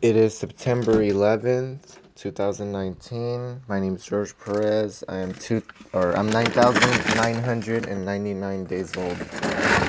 [0.00, 3.62] It is September 11th, 2019.
[3.68, 5.02] My name is George Perez.
[5.08, 9.26] I am two or I'm 9,999 days old.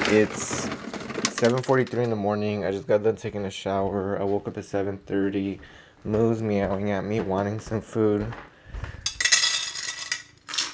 [0.08, 0.72] It's
[1.30, 2.66] 7:43 in the morning.
[2.66, 4.20] I just got done taking a shower.
[4.20, 5.62] I woke up at 7:30.
[6.04, 8.34] Moo's meowing at me, wanting some food.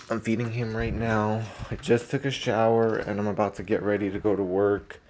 [0.09, 1.43] I'm feeding him right now.
[1.71, 5.01] I just took a shower and I'm about to get ready to go to work.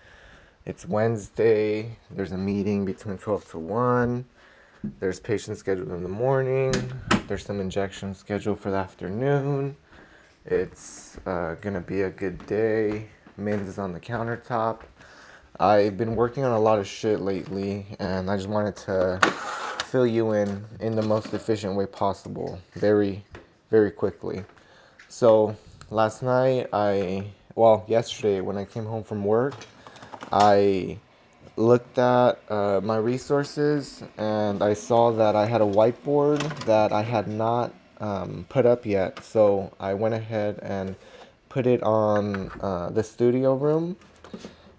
[0.66, 1.98] It's Wednesday.
[2.10, 4.24] There's a meeting between 12 to 1.
[5.02, 6.74] There's patient scheduled in the morning.
[7.28, 9.76] There's some injections scheduled for the afternoon.
[10.46, 13.10] It's uh, gonna be a good day.
[13.36, 14.84] Mint is on the countertop.
[15.60, 19.20] I've been working on a lot of shit lately, and I just wanted to
[19.88, 23.26] fill you in in the most efficient way possible, very,
[23.70, 24.46] very quickly.
[25.10, 25.58] So
[25.90, 29.56] last night, I well, yesterday when I came home from work,
[30.34, 30.98] I
[31.58, 37.04] looked at uh, my resources and I saw that I had a whiteboard that I
[37.04, 39.24] had not um, put up yet.
[39.24, 40.96] So I went ahead and
[41.50, 43.96] put it on uh, the studio room.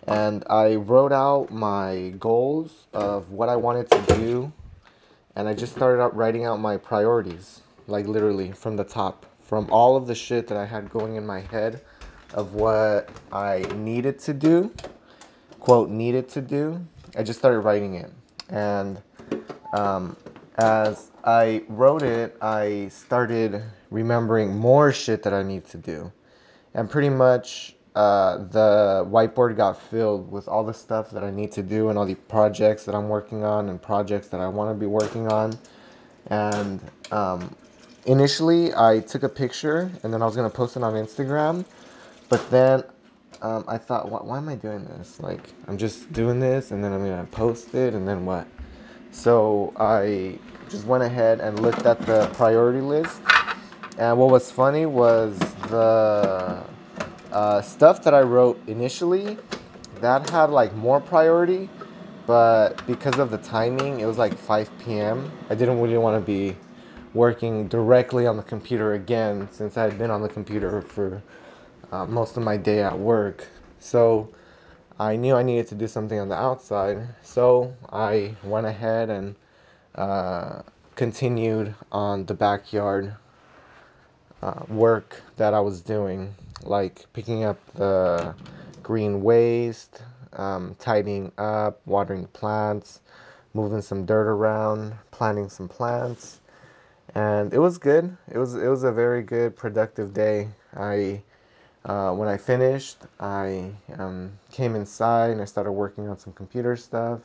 [0.09, 4.53] And I wrote out my goals of what I wanted to do.
[5.37, 9.71] And I just started out writing out my priorities, like literally from the top, from
[9.71, 11.81] all of the shit that I had going in my head
[12.33, 14.75] of what I needed to do
[15.65, 16.79] quote needed to do,
[17.17, 18.13] I just started writing it.
[18.51, 19.01] And
[19.73, 20.15] um,
[20.59, 26.13] as I wrote it, I started remembering more shit that I need to do.
[26.75, 31.51] And pretty much uh, the whiteboard got filled with all the stuff that I need
[31.53, 34.71] to do and all the projects that I'm working on and projects that I want
[34.71, 35.59] to be working on.
[36.27, 36.79] And
[37.11, 37.57] um,
[38.05, 41.65] initially, I took a picture and then I was going to post it on Instagram.
[42.29, 42.85] But then
[43.45, 45.21] um, I thought, why, why am I doing this?
[45.21, 48.49] Like, I'm just doing this and then I'm gonna post it and then what?
[49.11, 50.39] So I
[50.71, 53.21] just went ahead and looked at the priority list.
[53.99, 56.67] And what was funny was the
[57.33, 59.37] uh, stuff that I wrote initially
[60.01, 61.69] that had like more priority,
[62.27, 65.31] but because of the timing, it was like 5 p.m.
[65.51, 66.57] I didn't really want to be
[67.13, 71.23] working directly on the computer again since I had been on the computer for
[71.93, 73.47] uh, most of my day at work.
[73.79, 74.29] So
[74.99, 77.07] I knew I needed to do something on the outside.
[77.23, 79.35] So I went ahead and
[79.95, 80.63] uh,
[80.95, 83.15] continued on the backyard
[84.43, 88.35] uh, work that I was doing, like picking up the
[88.83, 90.03] green waste,
[90.35, 93.01] um, tidying up, watering plants,
[93.55, 96.41] moving some dirt around, planting some plants,
[97.15, 98.17] and it was good.
[98.31, 100.49] It was it was a very good productive day.
[100.77, 101.23] I
[101.85, 106.77] uh, when I finished, I um, came inside and I started working on some computer
[106.77, 107.21] stuff.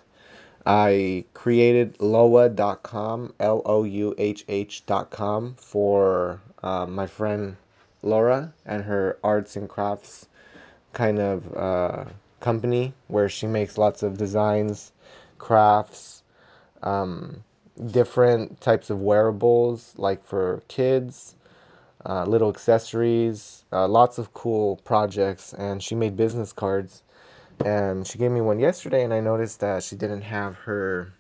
[0.66, 7.56] I created loa.com, L O U H H.com, for uh, my friend
[8.04, 10.28] Laura and her arts and crafts
[10.94, 12.06] kind of uh,
[12.40, 14.92] company where she makes lots of designs,
[15.38, 16.24] crafts,
[16.84, 17.44] um,
[17.92, 21.36] different types of wearables, like for kids,
[22.06, 27.04] uh, little accessories, uh, lots of cool projects, and she made business cards.
[27.66, 31.12] And she gave me one yesterday, and I noticed that she didn't have her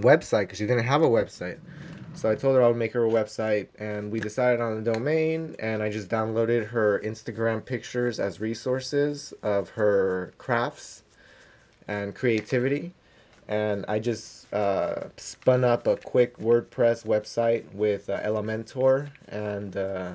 [0.00, 1.58] website because she didn't have a website.
[2.14, 4.80] So I told her I would make her a website, and we decided on a
[4.80, 5.54] domain.
[5.58, 11.02] And I just downloaded her Instagram pictures as resources of her crafts
[11.86, 12.92] and creativity.
[13.48, 20.12] And I just uh, spun up a quick WordPress website with uh, Elementor and uh,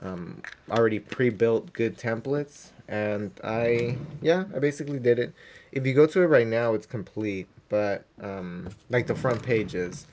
[0.00, 2.70] um, already pre-built good templates.
[2.86, 5.34] And i yeah i basically did it.
[5.72, 10.06] If you go to it right now it's complete but um, like the front pages.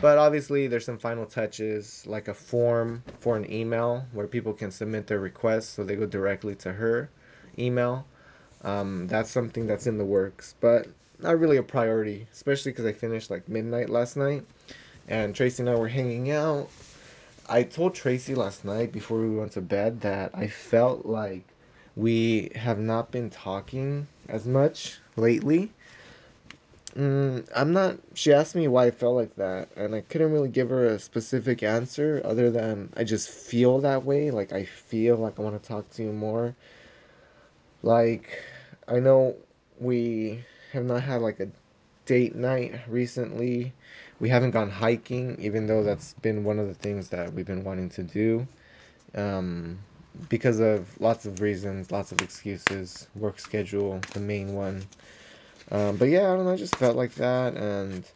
[0.00, 4.70] But obviously there's some final touches like a form for an email where people can
[4.70, 7.10] submit their requests so they go directly to her
[7.58, 8.06] email.
[8.62, 10.88] Um, that's something that's in the works but
[11.20, 14.44] not really a priority especially because i finished like midnight last night
[15.08, 16.68] and tracy and i were hanging out
[17.50, 21.44] I told Tracy last night before we went to bed that I felt like
[21.96, 25.72] we have not been talking as much lately.
[26.94, 27.98] Mm, I'm not.
[28.14, 30.98] She asked me why I felt like that, and I couldn't really give her a
[30.98, 34.30] specific answer other than I just feel that way.
[34.30, 36.54] Like, I feel like I want to talk to you more.
[37.82, 38.42] Like,
[38.86, 39.36] I know
[39.78, 41.50] we have not had like a
[42.06, 43.72] date night recently.
[44.20, 47.64] We haven't gone hiking, even though that's been one of the things that we've been
[47.64, 48.48] wanting to do.
[49.14, 49.78] Um,
[50.28, 54.88] because of lots of reasons, lots of excuses, work schedule, the main one.
[55.70, 58.10] Um, but yeah, I don't know, I just felt like that, and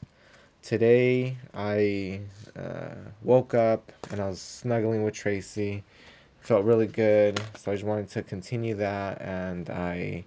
[0.63, 2.23] today I
[2.57, 5.85] uh, woke up and I was snuggling with Tracy.
[6.41, 10.25] Felt really good, so I just wanted to continue that, and I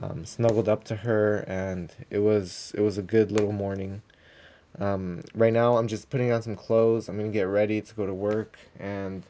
[0.00, 4.02] um, snuggled up to her, and it was it was a good little morning.
[4.78, 7.08] Um, right now, I'm just putting on some clothes.
[7.08, 9.22] I'm gonna get ready to go to work, and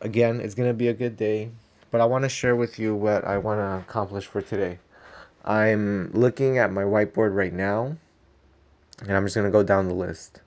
[0.00, 1.50] again, it's gonna be a good day.
[1.90, 4.78] But I want to share with you what I want to accomplish for today.
[5.44, 7.96] I'm looking at my whiteboard right now,
[9.00, 10.40] and I'm just gonna go down the list.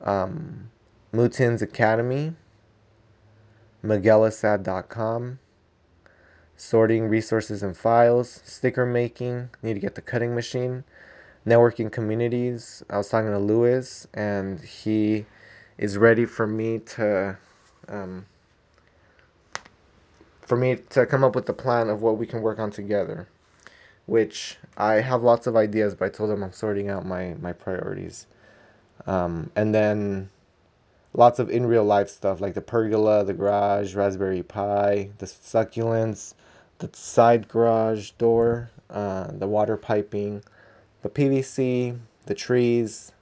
[0.00, 0.70] Um,
[1.12, 2.32] Mootens Academy,
[3.84, 5.38] MiguelAssad.com,
[6.56, 10.84] sorting resources and files, sticker making, need to get the cutting machine,
[11.46, 12.82] networking communities.
[12.90, 15.26] I was talking to Lewis, and he
[15.78, 17.36] is ready for me to
[17.88, 18.26] um,
[20.42, 23.28] for me to come up with a plan of what we can work on together.
[24.06, 27.52] Which I have lots of ideas, but I told him I'm sorting out my my
[27.52, 28.26] priorities.
[29.06, 30.30] Um, and then
[31.16, 36.34] lots of in real life stuff like the pergola, the garage, Raspberry Pi, the succulents,
[36.78, 40.42] the side garage door, uh, the water piping,
[41.02, 43.12] the PVC, the trees.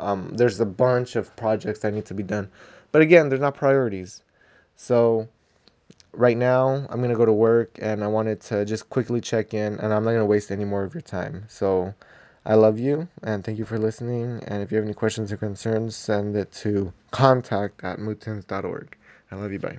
[0.00, 2.50] Um, there's a bunch of projects that need to be done.
[2.90, 4.22] But again, they're not priorities.
[4.76, 5.28] So
[6.12, 9.52] right now, I'm going to go to work and I wanted to just quickly check
[9.52, 11.44] in and I'm not going to waste any more of your time.
[11.48, 11.94] So
[12.44, 14.42] I love you and thank you for listening.
[14.46, 18.96] And if you have any questions or concerns, send it to contact at mootens.org.
[19.30, 19.58] I love you.
[19.58, 19.78] Bye.